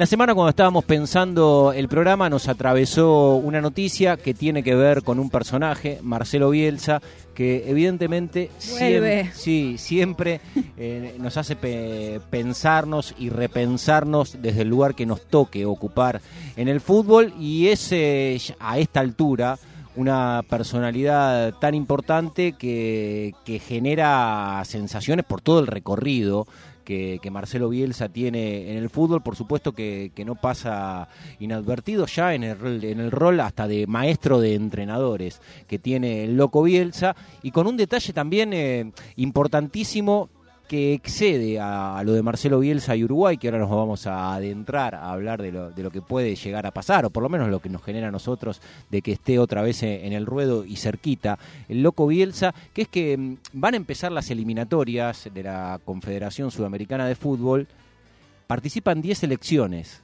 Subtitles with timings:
[0.00, 5.02] La semana cuando estábamos pensando el programa nos atravesó una noticia que tiene que ver
[5.02, 7.02] con un personaje, Marcelo Bielsa,
[7.34, 10.40] que evidentemente siempre, sí, siempre
[10.76, 11.56] eh, nos hace
[12.30, 16.20] pensarnos y repensarnos desde el lugar que nos toque ocupar
[16.54, 17.34] en el fútbol.
[17.36, 19.58] Y es eh, a esta altura
[19.96, 26.46] una personalidad tan importante que, que genera sensaciones por todo el recorrido
[26.88, 32.44] que, Marcelo Bielsa tiene en el fútbol, por supuesto que, no pasa inadvertido ya en
[32.44, 37.14] el, en el rol hasta de maestro de entrenadores que tiene el loco Bielsa.
[37.42, 40.30] Y con un detalle también eh, importantísimo
[40.68, 44.94] que excede a, lo de Marcelo Bielsa y Uruguay, que ahora nos vamos a adentrar
[44.94, 47.48] a hablar de lo, de lo que puede llegar a pasar, o por lo menos
[47.48, 48.60] lo que nos genera a nosotros
[48.90, 51.38] de que esté otra vez en el ruedo y cerquita.
[51.68, 56.50] El loco Bielsa, que es que mm, van a empezar las eliminatorias de la Confederación
[56.50, 57.66] Sudamericana de Fútbol,
[58.46, 60.02] participan 10 selecciones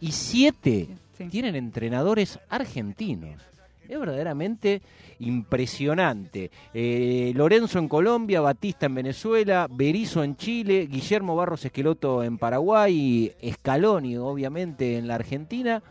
[0.00, 0.88] y 7
[1.28, 3.42] tienen entrenadores argentinos.
[3.90, 4.82] Es verdaderamente
[5.18, 6.52] impresionante.
[6.72, 13.32] Eh, Lorenzo en Colombia, Batista en Venezuela, Berizo en Chile, Guillermo Barros Esqueloto en Paraguay,
[13.44, 15.82] Scaloni obviamente en la Argentina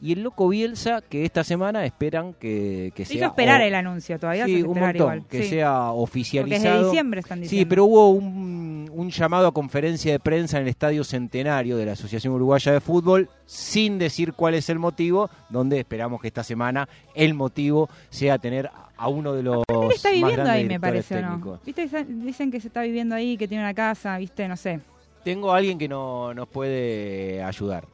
[0.00, 4.46] y el loco Bielsa que esta semana esperan que, que sea esperar el anuncio todavía
[4.46, 6.62] sí, un montón, que sea oficializado.
[6.62, 7.62] Porque desde diciembre están diciendo.
[7.62, 11.86] sí pero hubo un, un, llamado a conferencia de prensa en el Estadio Centenario de
[11.86, 16.44] la Asociación Uruguaya de Fútbol sin decir cuál es el motivo donde esperamos que esta
[16.44, 21.20] semana el motivo sea tener a uno de los Él está viviendo ahí me parece
[21.20, 24.80] no viste dicen que se está viviendo ahí que tiene una casa viste no sé.
[25.22, 27.84] Tengo a alguien que no, nos puede ayudar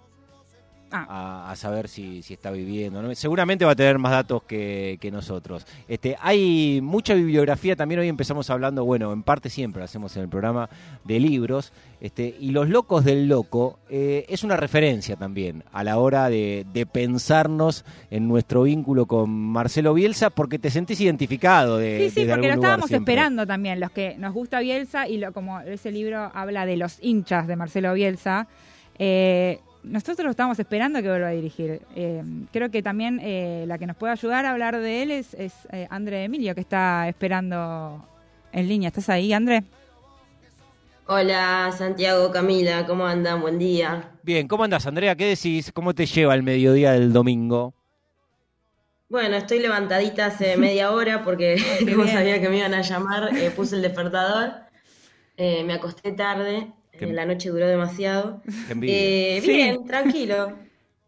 [0.90, 1.50] Ah.
[1.50, 3.14] A, saber si, si está viviendo.
[3.14, 5.66] Seguramente va a tener más datos que, nosotros.
[5.88, 10.22] Este, hay mucha bibliografía, también hoy empezamos hablando, bueno, en parte siempre lo hacemos en
[10.22, 10.68] el programa,
[11.04, 11.72] de libros.
[12.00, 16.66] Este, y Los Locos del Loco eh, es una referencia también a la hora de,
[16.92, 21.78] pensarnos en nuestro vínculo con Marcelo Bielsa, porque te sentís identificado.
[21.78, 25.32] De, sí, sí, porque lo estábamos esperando también, los que nos gusta Bielsa, y lo,
[25.32, 28.48] como ese libro habla de los hinchas de Marcelo Bielsa.
[28.98, 31.80] Eh, nosotros lo estamos esperando que vuelva a dirigir.
[31.94, 35.34] Eh, creo que también eh, la que nos puede ayudar a hablar de él es,
[35.34, 38.04] es eh, André Emilio, que está esperando
[38.52, 38.88] en línea.
[38.88, 39.62] ¿Estás ahí, André?
[41.06, 43.40] Hola, Santiago, Camila, ¿cómo andan?
[43.40, 44.10] Buen día.
[44.24, 45.14] Bien, ¿cómo andas, Andrea?
[45.14, 45.70] ¿Qué decís?
[45.72, 47.72] ¿Cómo te lleva el mediodía del domingo?
[49.08, 51.56] Bueno, estoy levantadita hace media hora porque
[51.94, 54.52] como sabía que me iban a llamar, puse el despertador,
[55.38, 58.42] me acosté tarde la noche duró demasiado.
[58.82, 60.52] Eh, bien, tranquilo.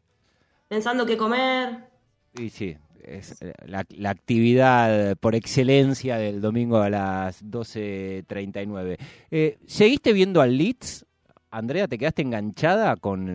[0.68, 1.88] Pensando qué comer.
[2.36, 2.76] Sí, sí.
[3.02, 8.98] Es eh, la, actividad por excelencia del domingo a las 12.39.
[9.30, 11.06] Eh, ¿Seguiste viendo al Leeds?
[11.50, 13.26] Andrea, ¿te quedaste enganchada con,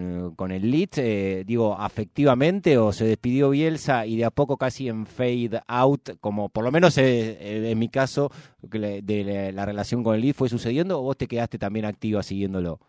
[0.51, 5.07] el Leeds, eh, digo, afectivamente, o se despidió Bielsa y de a poco casi en
[5.07, 8.31] fade out, como por lo menos eh, eh, en mi caso,
[8.61, 12.79] de la, relación con el Leeds fue sucediendo, o vos te quedaste también activa siguiéndolo?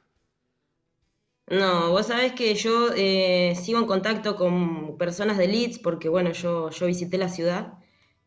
[1.46, 6.68] No, vos sabés que yo sigo en contacto con personas de Leeds, porque bueno, yo,
[6.68, 7.78] yo visité la ciudad,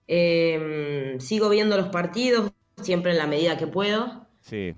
[0.07, 4.25] em, sigo viendo los partidos, siempre en la medida que puedo.
[4.41, 4.73] Sí.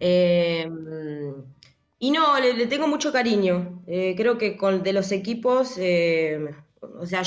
[2.02, 3.84] Y no, le, tengo mucho cariño.
[3.86, 6.50] Eh, creo que con de los equipos, eh,
[6.82, 7.24] o sea,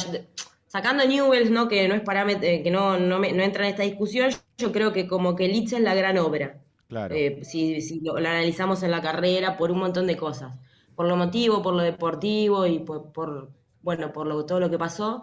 [0.67, 1.69] sacando Newells, ¿no?
[1.69, 5.07] que no es parámetro, eh, que no, no, entra en esta discusión, yo creo que
[5.07, 6.59] como que Leeds es la gran obra.
[6.89, 7.15] Claro.
[7.43, 10.59] si, si lo, analizamos en la carrera por un montón de cosas.
[10.95, 13.51] Por lo motivo, por lo deportivo y por, por
[13.83, 15.23] bueno, por lo, todo lo que pasó.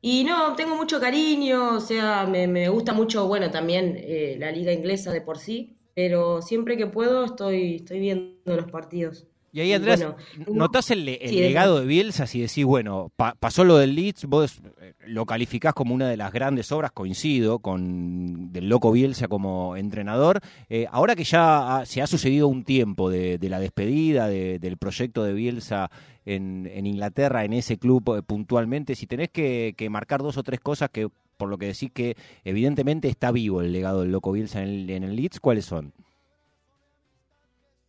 [0.00, 4.00] Y no, tengo mucho cariño, o sea, me, me gusta mucho, bueno, también
[4.38, 9.26] la liga inglesa de por sí pero siempre que puedo estoy, estoy viendo los partidos.
[9.52, 10.02] Y ahí, Andrés,
[10.50, 15.26] ¿notás el, legado de Bielsa si decís, bueno, pasó lo del Leeds, vos eh, lo
[15.26, 20.40] calificás como una de las grandes obras, coincido con del loco Bielsa como entrenador.
[20.70, 25.34] Eh, ahora que ya se ha sucedido un tiempo de, la despedida del proyecto de
[25.34, 25.90] Bielsa
[26.24, 30.88] en, Inglaterra, en ese club eh, puntualmente, si tenés que, marcar dos o tres cosas
[30.88, 31.08] que,
[31.40, 35.16] por lo que decís que evidentemente está vivo el legado del loco Bielsa en el,
[35.16, 35.94] Leeds, ¿cuáles son?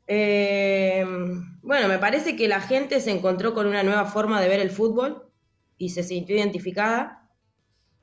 [0.08, 1.06] Eh,
[1.62, 4.72] bueno, me parece que la gente se encontró con una nueva forma de ver el
[4.72, 5.30] fútbol
[5.78, 7.30] y se sintió identificada.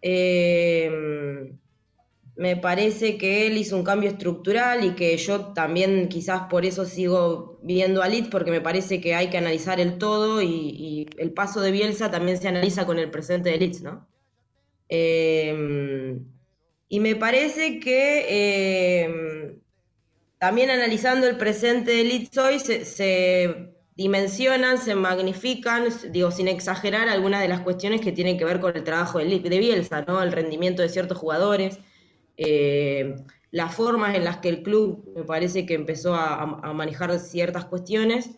[0.03, 1.51] Eh,
[2.37, 6.85] me parece que él hizo un cambio estructural y que yo también quizás por eso
[6.85, 11.33] sigo viendo a Leeds porque me parece que hay que analizar el todo y, el
[11.33, 14.07] paso de Bielsa también se analiza con el presente de Leeds, ¿no?
[14.89, 16.19] Eh,
[16.89, 19.59] y me parece que
[20.39, 27.43] también analizando el presente de Leeds hoy, se, dimensionan, se magnifican, digo, sin exagerar, algunas
[27.43, 30.23] de las cuestiones que tienen que ver con el trabajo de, de Bielsa, ¿no?
[30.23, 31.81] El rendimiento de ciertos jugadores,
[32.37, 33.17] eh,
[33.51, 38.31] las formas en las que el club me parece que empezó a, manejar ciertas cuestiones.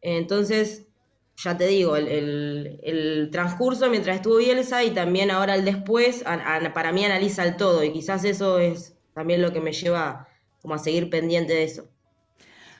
[0.00, 0.86] Entonces,
[1.38, 6.24] ya te digo, el, transcurso mientras estuvo Bielsa y también ahora el después,
[6.74, 10.28] para mí analiza el todo y quizás eso es también lo que me lleva
[10.60, 11.88] como a seguir pendiente de eso.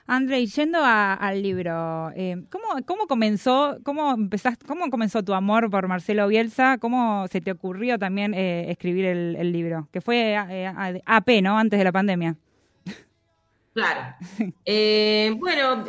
[0.07, 6.27] André, yendo al libro, eh, ¿cómo, comenzó, cómo empezaste, cómo comenzó tu amor por Marcelo
[6.27, 6.79] Bielsa?
[6.79, 9.87] ¿Cómo se te ocurrió también eh, escribir el, libro?
[9.93, 11.57] Que fue eh, AP, ¿no?
[11.59, 12.35] Antes de la pandemia.
[13.73, 14.15] Claro.
[15.39, 15.85] bueno,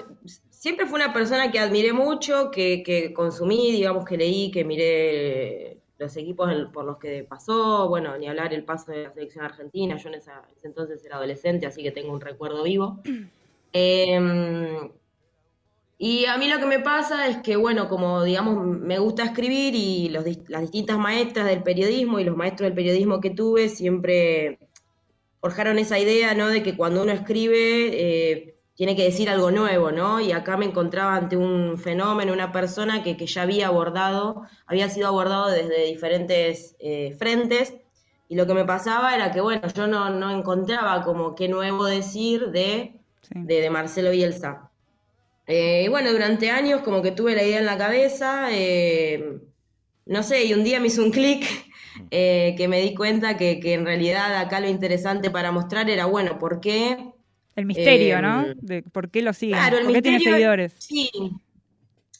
[0.61, 6.15] siempre fue una persona que admiré mucho, que, consumí, digamos que leí, que miré los
[6.19, 10.11] equipos por los que pasó, bueno, ni hablar el paso de la selección argentina, yo
[10.11, 10.31] en, ese
[10.63, 13.01] entonces era adolescente, así que tengo un recuerdo vivo.
[13.73, 14.91] Em,
[15.97, 19.77] y a mí lo que me pasa es que, bueno, como digamos, me gusta escribir
[19.77, 24.59] y las distintas maestras del periodismo y los maestros del periodismo que tuve siempre
[25.41, 26.49] forjaron esa idea, ¿no?
[26.49, 30.23] De que cuando uno escribe eh, tiene que decir algo nuevo, ¿no?
[30.23, 35.09] Y acá me encontraba ante un fenómeno, una persona que, ya había abordado, había sido
[35.09, 37.75] abordado desde diferentes eh, frentes.
[38.31, 41.85] Y lo que me pasaba era que, bueno, yo no, no encontraba como qué nuevo
[41.85, 42.95] decir de
[43.35, 44.71] de, Marcelo Bielsa.
[45.47, 49.41] Eh, y bueno, durante años como que tuve la idea en la cabeza, eh,
[50.07, 51.45] no sé, y un día me hizo un clic
[52.11, 56.39] eh, que me di cuenta que, en realidad acá lo interesante para mostrar era, bueno,
[56.39, 57.13] ¿por qué?
[57.61, 58.47] El misterio, ¿no?
[58.57, 60.75] De por qué lo siguen, claro, el por qué tiene seguidores.
[60.79, 61.11] Sí.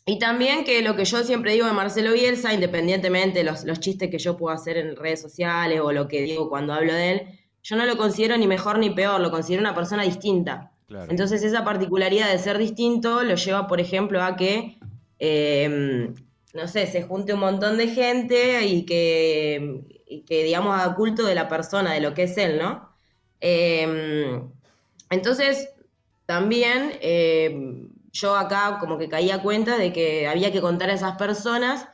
[0.07, 3.81] Y también que lo que yo siempre digo de Marcelo Bielsa, independientemente de los, los
[3.81, 7.11] chistes que yo puedo hacer en redes sociales o lo que digo cuando hablo de
[7.11, 7.23] él,
[7.63, 10.73] yo no lo considero ni mejor ni peor, lo considero una persona distinta.
[11.09, 14.79] Entonces esa particularidad de ser distinto lo lleva, por ejemplo, a que,
[15.19, 16.15] em,
[16.53, 19.83] no sé, se junte un montón de gente y que,
[20.27, 22.91] que, digamos, haga culto de la persona, de lo que es él, ¿no?
[23.41, 24.51] Em,
[25.11, 25.69] entonces,
[26.27, 31.17] también em, yo acá como que caía cuenta de que había que contar a esas
[31.17, 31.89] personas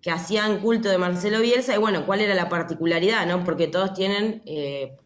[0.00, 3.44] que hacían culto de Marcelo Bielsa y bueno, cuál era la particularidad, ¿no?
[3.44, 4.96] Porque todos tienen eh,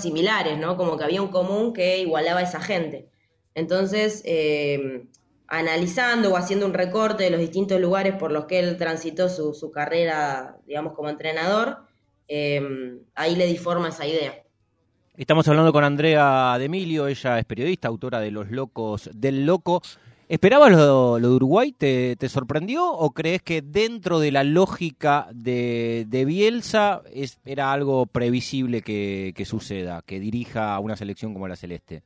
[0.00, 0.76] similares, ¿no?
[0.76, 3.10] Como que había un común que igualaba a esa gente.
[3.54, 5.04] Entonces, eh,
[5.48, 9.70] analizando o haciendo un recorte de los distintos lugares por los que él transitó su,
[9.70, 11.84] carrera, digamos, como entrenador,
[12.28, 14.41] eh, ahí le di forma esa idea.
[15.14, 19.82] Estamos hablando con Andrea Emilio, ella es periodista, autora de Los Locos del Loco.
[20.26, 21.72] ¿Esperabas lo, de Uruguay?
[21.72, 27.02] ¿Te, sorprendió o crees que dentro de la lógica de, Bielsa
[27.44, 32.02] era algo previsible que, suceda, que dirija a una selección como la Celeste?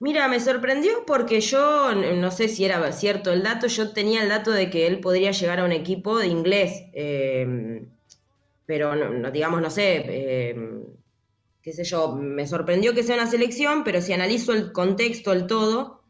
[0.00, 4.28] Mira, me sorprendió porque yo, no sé si era cierto el dato, yo tenía el
[4.28, 7.86] dato de que él podría llegar a un equipo de inglés, eh,
[8.66, 10.56] pero digamos, no sé, eh,
[11.64, 15.46] qué sé yo, me sorprendió que sea una selección, pero si analizo el contexto, el
[15.46, 16.02] todo,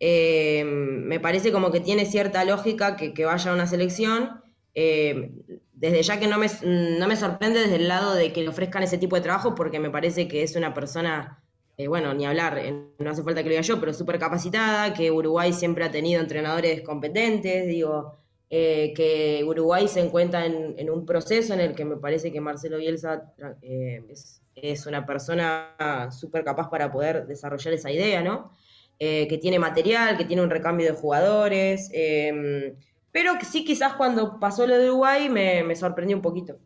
[0.00, 4.42] eh, me parece como que tiene cierta lógica que, vaya a una selección.
[4.74, 5.32] Eh,
[5.72, 8.82] desde ya que no me, no me sorprende desde el lado de que le ofrezcan
[8.82, 11.42] ese tipo de trabajo, porque me parece que es una persona,
[11.78, 12.60] eh, bueno, ni hablar,
[12.98, 16.20] no hace falta que lo diga yo, pero súper capacitada, que Uruguay siempre ha tenido
[16.20, 18.18] entrenadores competentes, digo,
[18.50, 23.32] que Uruguay se encuentra en, un proceso en el que me parece que Marcelo Bielsa
[23.62, 28.50] es, es, una persona súper capaz para poder desarrollar esa idea, ¿no?
[28.98, 32.74] Eh, que tiene material, que tiene un recambio de jugadores, eh,
[33.12, 36.58] pero sí quizás cuando pasó lo de Uruguay me, sorprendió un poquito.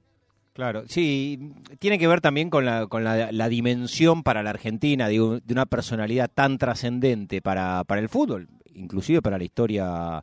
[0.52, 5.20] Claro, sí, tiene que ver también con la, con la, dimensión para la Argentina de,
[5.20, 10.22] una personalidad tan trascendente para, para el fútbol, inclusive para la historia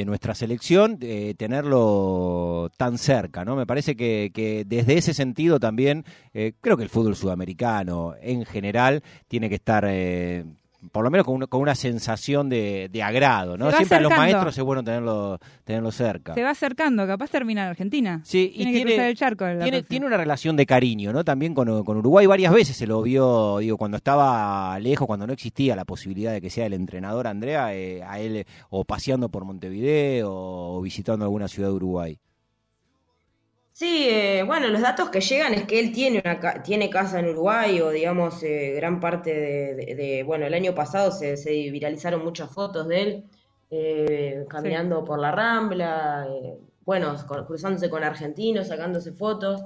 [0.00, 0.98] de nuestra selección,
[1.36, 3.54] tenerlo tan cerca, ¿no?
[3.54, 9.02] Me parece que, desde ese sentido también eh, creo que el fútbol sudamericano en general
[9.28, 9.84] tiene que estar
[10.92, 13.70] por lo menos con, con una sensación de, de agrado, ¿no?
[13.72, 16.34] Siempre a los maestros es bueno tenerlo, tenerlo cerca.
[16.34, 18.20] Se va acercando, capaz termina en Argentina.
[18.24, 21.24] Sí, y tiene, el charco tiene, tiene, una relación de cariño, ¿no?
[21.24, 25.32] También con, con, Uruguay varias veces se lo vio, digo, cuando estaba lejos, cuando no
[25.32, 29.44] existía la posibilidad de que sea el entrenador Andrea, eh, a él o paseando por
[29.44, 32.18] Montevideo o visitando alguna ciudad de Uruguay.
[33.80, 37.30] Sí, eh, bueno, los datos que llegan es que él tiene una tiene casa en
[37.30, 41.34] Uruguay o digamos eh, gran parte de, bueno, el año pasado se,
[41.70, 43.24] viralizaron muchas fotos de él
[43.70, 46.28] eh, caminando por la Rambla,
[46.84, 49.62] bueno, cruzándose con argentinos, sacándose fotos.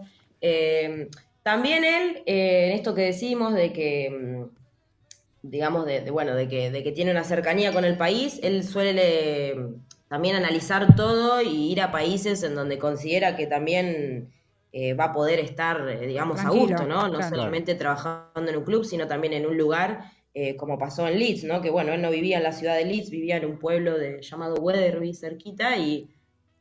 [1.43, 4.47] también él, en esto que decimos de que,
[5.43, 9.57] digamos, de, bueno, de que, de que tiene una cercanía con el país, él suele
[10.15, 14.33] también analizar todo y ir a países en donde considera que también
[14.71, 17.09] eh, va a poder estar, eh, digamos, a gusto, ¿no?
[17.09, 21.19] No solamente trabajando en un club, sino también en un lugar eh, como pasó en
[21.19, 21.61] Leeds, ¿no?
[21.61, 24.23] Que bueno, él no vivía en la ciudad de Leeds, vivía en un pueblo de,
[24.23, 26.09] llamado Weatherby, cerquita, y,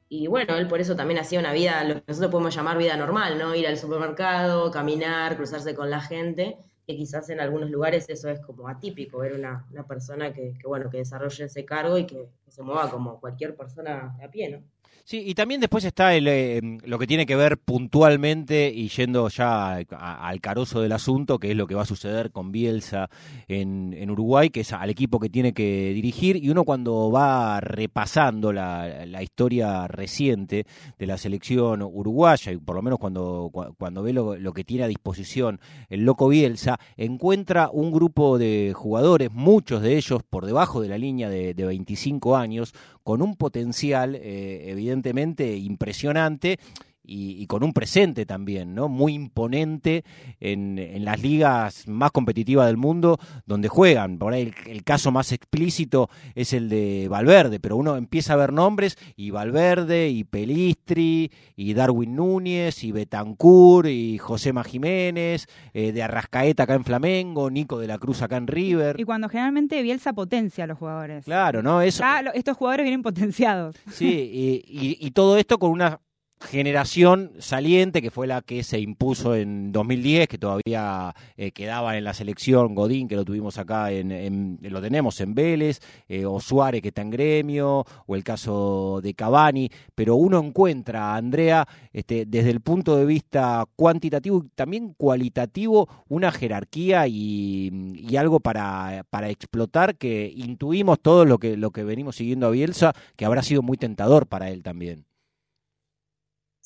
[0.09, 2.97] y bueno, él por eso también hacía una vida, lo que nosotros podemos llamar vida
[2.97, 3.53] normal, ¿no?
[3.53, 8.39] Ir al supermercado, caminar, cruzarse con la gente que quizás en algunos lugares eso es
[8.41, 12.61] como atípico, ver una, una persona que, bueno, que desarrolle ese cargo y que, se
[12.61, 14.63] mueva como cualquier persona a pie, ¿no?
[15.05, 19.75] Sí, y también después está eh, lo que tiene que ver puntualmente y yendo ya
[19.75, 23.09] al carozo del asunto, que es lo que va a suceder con Bielsa
[23.49, 26.37] en, en, Uruguay, que es al equipo que tiene que dirigir.
[26.37, 30.65] Y uno cuando va repasando la, la historia reciente
[30.97, 34.85] de la selección uruguaya, y por lo menos cuando, cuando ve lo, lo, que tiene
[34.85, 35.59] a disposición
[35.89, 40.97] el loco Bielsa, encuentra un grupo de jugadores, muchos de ellos por debajo de la
[40.97, 46.59] línea de, de 25 años, con un potencial eh, evidentemente impresionante
[47.05, 48.87] y, con un presente también, ¿no?
[48.87, 50.03] Muy imponente
[50.39, 54.17] en, en, las ligas más competitivas del mundo donde juegan.
[54.17, 58.53] Por ahí el, caso más explícito es el de Valverde, pero uno empieza a ver
[58.53, 66.03] nombres y Valverde y Pelistri y Darwin Núñez y Betancourt y Josema Jiménez, eh, de
[66.03, 68.99] Arrascaeta acá en Flamengo, Nico de la Cruz acá en River.
[68.99, 71.25] Y cuando generalmente Bielsa potencia a los jugadores.
[71.25, 71.81] Claro, ¿no?
[71.81, 73.75] Eso, estos jugadores vienen potenciados.
[73.91, 75.99] Sí, y, y, y todo esto con una
[76.43, 82.03] generación saliente, que fue la que se impuso en 2010, que todavía eh, quedaba en
[82.03, 86.81] la selección, Godín, que lo tuvimos acá, en, lo tenemos en Vélez, eh, o Suárez,
[86.81, 92.51] que está en gremio, o el caso de Cavani, pero uno encuentra, Andrea, este, desde
[92.51, 99.29] el punto de vista cuantitativo y también cualitativo, una jerarquía y, y algo para, para
[99.29, 103.61] explotar que intuimos todo lo que, lo que venimos siguiendo a Bielsa, que habrá sido
[103.61, 105.05] muy tentador para él también.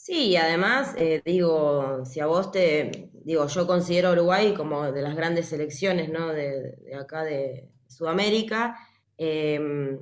[0.08, 5.18] Sí, además, eh, digo, si a vos te, digo, yo considero Uruguay como de las
[5.18, 6.30] grandes selecciones, ¿no?
[6.30, 8.78] De, acá de Sudamérica,
[9.18, 10.00] eh,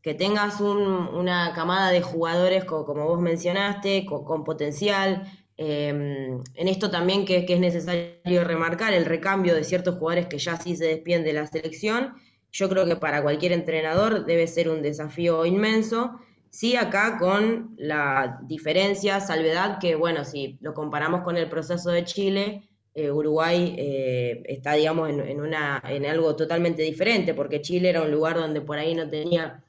[0.00, 5.30] que tengas un, una camada de jugadores, como, vos mencionaste, con, potencial.
[5.58, 10.38] Eh, en esto también que, que, es necesario remarcar el recambio de ciertos jugadores que
[10.38, 12.14] ya sí se despiden de la selección.
[12.52, 16.18] Yo creo que para cualquier entrenador debe ser un desafío inmenso.
[16.52, 22.04] Sí, acá con la diferencia, salvedad, que bueno, si lo comparamos con el proceso de
[22.04, 27.88] Chile, eh, Uruguay eh, está, digamos, en, en, una, en algo totalmente diferente, porque Chile
[27.88, 29.64] era un lugar donde por ahí no tenía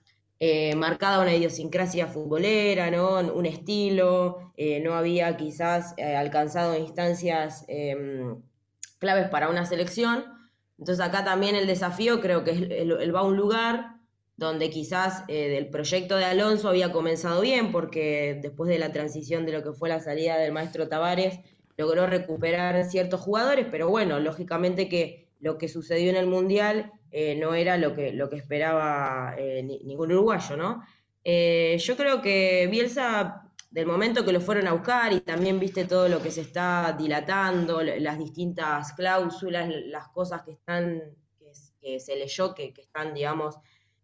[0.45, 3.19] eh, marcada una idiosincrasia futbolera, ¿no?
[3.33, 8.41] un estilo, eh, no había quizás eh, alcanzado instancias em,
[8.99, 10.25] claves para una selección.
[10.77, 13.92] Entonces acá también el desafío creo que es, va a un lugar
[14.35, 19.45] donde quizás eh, el proyecto de Alonso había comenzado bien, porque después de la transición
[19.45, 21.39] de lo que fue la salida del maestro Tavares,
[21.77, 27.35] logró recuperar ciertos jugadores, pero bueno, lógicamente que lo que sucedió en el Mundial eh,
[27.35, 30.83] no era lo que, lo que esperaba eh, ni, ningún uruguayo, ¿no?
[31.25, 36.09] Yo creo que Bielsa, del momento que lo fueron a buscar y también viste todo
[36.09, 41.01] lo que se está dilatando, las distintas cláusulas, las cosas que están,
[41.39, 43.57] que, que se leyó, que, que están, digamos,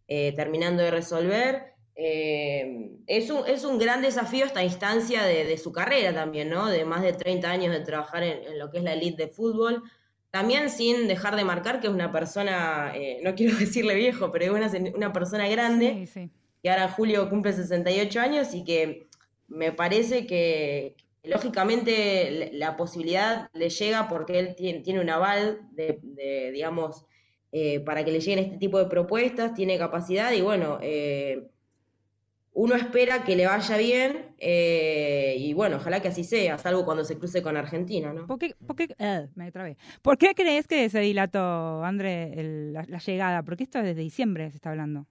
[0.09, 1.75] eh, terminando de resolver.
[1.95, 6.67] Eh, es, un, es un gran desafío esta instancia de, de, su carrera también, ¿no?
[6.67, 9.31] De más de 30 años de trabajar en, en, lo que es la elite de
[9.31, 9.83] fútbol.
[10.31, 14.45] También sin dejar de marcar que es una persona, eh, no quiero decirle viejo, pero
[14.45, 16.31] es una, una persona grande, sí, sí.
[16.61, 19.07] que ahora en julio cumple 68 años y que
[19.47, 25.99] me parece que, lógicamente la posibilidad le llega porque él tiene, tiene un aval de,
[26.01, 27.05] de digamos,
[27.51, 31.49] eh, para que le lleguen este tipo de propuestas, tiene capacidad y bueno, eh,
[32.53, 37.03] uno espera que le vaya bien eh, y bueno, ojalá que así sea, salvo cuando
[37.03, 38.27] se cruce con Argentina, ¿no?
[38.27, 39.77] ¿Por qué, por qué, uh, me trabé.
[40.01, 43.43] ¿Por qué crees que se dilató, André, el, la, la, llegada?
[43.43, 45.07] Porque esto desde diciembre se está hablando.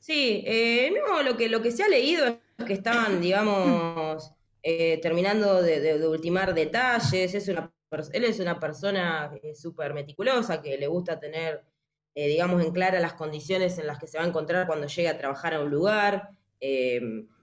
[0.00, 2.26] Sí, eh, no, lo que, lo que se ha leído
[2.58, 7.72] es que estaban, digamos, eh, terminando de, ultimar detalles, es una
[8.12, 11.64] él es una persona eh, súper meticulosa, que le gusta tener,
[12.14, 15.08] eh, digamos, en clara las condiciones en las que se va a encontrar cuando llegue
[15.08, 16.30] a trabajar a un lugar.
[16.60, 17.00] Eh,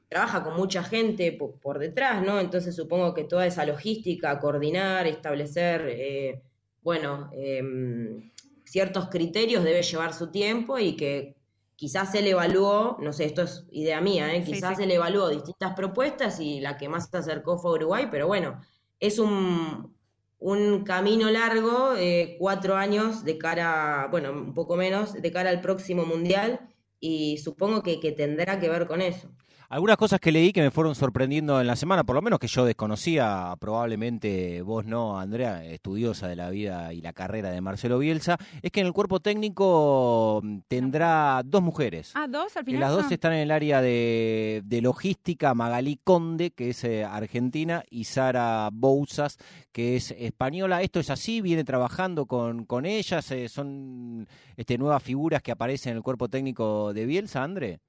[0.10, 2.40] trabaja con mucha gente por, por, detrás, ¿no?
[2.40, 6.42] Entonces supongo que toda esa logística, coordinar, establecer, eh,
[6.82, 8.32] bueno, em,
[8.64, 11.36] ciertos criterios debe llevar su tiempo y que
[11.78, 14.44] quizás él evaluó, no sé, esto es idea mía, ¿eh?
[14.44, 14.84] quizás sí, sí.
[14.84, 18.60] él evaluó distintas propuestas y la que más se acercó fue Uruguay, pero bueno,
[19.00, 19.96] es un,
[20.40, 25.62] un camino largo, eh, cuatro años de cara, bueno, un poco menos, de cara al
[25.62, 26.60] próximo mundial
[27.00, 29.30] y supongo que, que tendrá que ver con eso.
[29.70, 32.48] Algunas cosas que leí que me fueron sorprendiendo en la semana, por lo menos que
[32.48, 38.00] yo desconocía, probablemente vos no, Andrea, estudiosa de la vida y la carrera de Marcelo
[38.00, 42.14] Bielsa, es que en el cuerpo técnico mm, tendrá dos mujeres.
[42.16, 42.80] Ah, dos al final.
[42.80, 48.06] las dos están en el área de, logística, Magalí Conde, que es eh, argentina, y
[48.06, 49.38] Sara Bouzas,
[49.74, 50.82] que es española.
[50.82, 55.92] Esto es así, viene trabajando con, con ellas, eh, son este, nuevas figuras que aparecen
[55.92, 57.82] en el cuerpo técnico de Bielsa, André.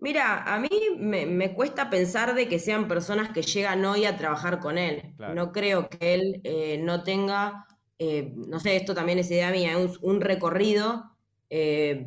[0.00, 4.60] Mira, a mí me, cuesta pensar de que sean personas que llegan hoy a trabajar
[4.60, 5.14] con él.
[5.34, 7.66] No creo que él eh, no tenga,
[7.98, 11.16] eh, no sé, esto también es idea mía, un, un recorrido
[11.50, 12.06] eh,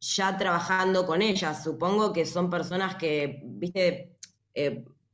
[0.00, 1.62] ya trabajando con ellas.
[1.62, 4.16] Supongo que son personas que, viste,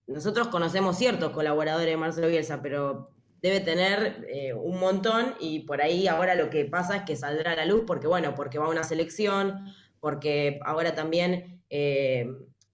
[0.07, 3.11] nosotros conocemos ciertos colaboradores de Marcelo Bielsa, pero
[3.43, 7.57] debe tener un montón y por ahí ahora lo que pasa es que saldrá a
[7.57, 9.67] la luz porque, bueno, porque va a una selección,
[10.01, 12.27] porque ahora también eh,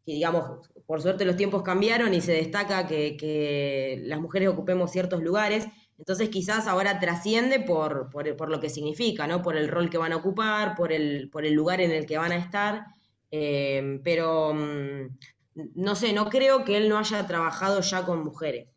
[0.06, 5.66] digamos, por suerte los tiempos cambiaron y se destaca que, las mujeres ocupemos ciertos lugares,
[5.98, 9.42] entonces quizás ahora trasciende por, por, lo que significa, ¿no?
[9.42, 12.18] Por el rol que van a ocupar, por el, por el lugar en el que
[12.18, 12.86] van a estar,
[13.30, 15.16] eh, pero mm,
[15.74, 18.68] no sé, no creo que él no haya trabajado ya con mujeres.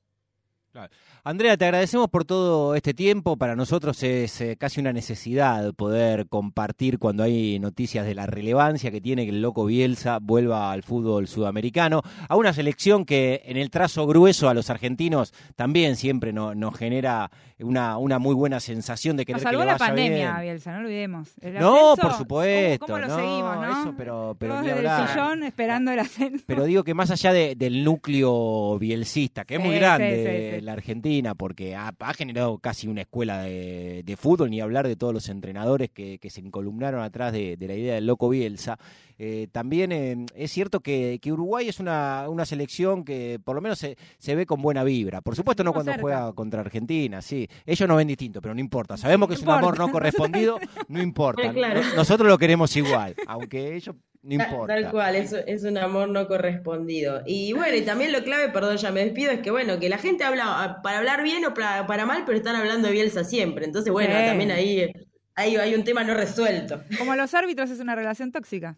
[1.23, 3.35] Andrea, te agradecemos por todo este tiempo.
[3.35, 8.91] Para nosotros es eh, casi una necesidad poder compartir cuando hay noticias de la relevancia
[8.91, 13.57] que tiene que el loco Bielsa vuelva al fútbol sudamericano, a una selección que en
[13.57, 17.29] el trazo grueso a los argentinos también siempre nos genera
[17.59, 21.29] una, una muy buena sensación de que nos salvó la pandemia, Bielsa, no olvidemos.
[21.59, 22.85] no, por supuesto.
[22.85, 23.81] ¿Cómo, lo seguimos, no?
[23.81, 26.43] Eso, pero, pero el sillón esperando el ascenso.
[26.47, 31.75] Pero digo que más allá del núcleo bielcista, que es muy grande la Argentina, porque
[31.75, 36.41] ha, generado casi una escuela de, fútbol, ni hablar de todos los entrenadores que, se
[36.41, 38.77] encolumnaron atrás de, la idea del loco Bielsa.
[39.17, 43.79] Eh, también eh, es cierto que, Uruguay es una, una, selección que por lo menos
[43.79, 45.21] se, se ve con buena vibra.
[45.21, 47.47] Por supuesto no cuando juega contra Argentina, sí.
[47.65, 48.97] Ellos no ven distinto, pero no importa.
[48.97, 51.51] Sabemos que es un amor no correspondido, no importa.
[51.95, 54.73] Nosotros lo queremos igual, aunque ellos no importa.
[54.73, 57.21] Tal cual, es, es un amor no correspondido.
[57.25, 59.97] Y bueno, y también lo clave, perdón, ya me despido, es que bueno, que la
[59.97, 63.23] gente habla ah, para hablar bien o para, para mal, pero están hablando de Bielsa
[63.23, 63.65] siempre.
[63.65, 64.91] Entonces, bueno, también ahí,
[65.35, 66.81] ahí hay un tema no resuelto.
[66.97, 68.77] Como los árbitros es una relación tóxica.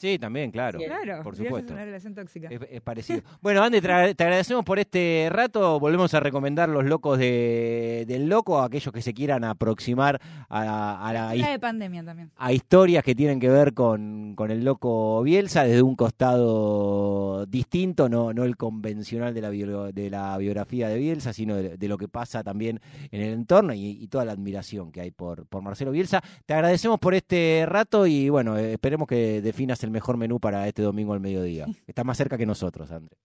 [0.00, 0.78] Sí, también, claro.
[0.78, 1.66] Claro, por supuesto.
[1.66, 2.48] Es una relación tóxica.
[2.48, 3.20] Es, parecido.
[3.42, 5.78] bueno, Andy, te, agradecemos por este rato.
[5.78, 11.12] Volvemos a recomendar Los Locos de, del Loco a aquellos que se quieran aproximar a,
[11.12, 12.30] la, de pandemia también.
[12.38, 18.08] a historias que tienen que ver con, con, el Loco Bielsa desde un costado distinto,
[18.08, 22.08] no, no el convencional de la, de la biografía de Bielsa, sino de, lo que
[22.08, 26.22] pasa también en el entorno y, toda la admiración que hay por, por Marcelo Bielsa.
[26.46, 30.82] Te agradecemos por este rato y bueno, esperemos que definas el mejor menú para este
[30.82, 31.66] domingo al mediodía.
[31.86, 33.16] Está más cerca que nosotros, André.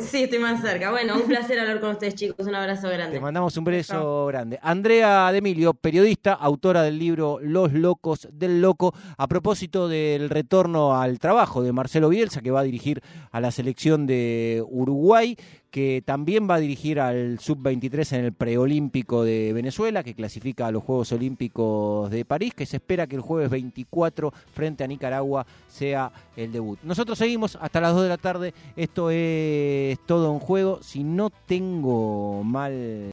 [0.00, 0.90] Sí, estoy más cerca.
[0.90, 2.46] Bueno, un placer hablar con ustedes, chicos.
[2.46, 3.16] Un abrazo grande.
[3.16, 4.58] Te mandamos un beso grande.
[4.62, 11.20] Andrea Demilio, periodista, autora del libro Los Locos del Loco, a propósito del retorno al
[11.20, 15.36] trabajo de Marcelo Bielsa, que va a dirigir a la selección de Uruguay
[15.70, 20.70] que también va a dirigir al sub-23 en el preolímpico de Venezuela, que clasifica a
[20.70, 25.46] los Juegos Olímpicos de París, que se espera que el jueves 24 frente a Nicaragua
[25.68, 26.78] sea el debut.
[26.82, 31.30] Nosotros seguimos hasta las 2 de la tarde, esto es todo en juego, si no
[31.30, 33.08] tengo mal...